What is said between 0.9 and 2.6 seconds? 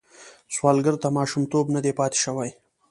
ته ماشومتوب نه دی پاتې شوی